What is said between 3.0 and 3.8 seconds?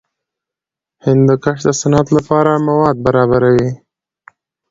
برابروي.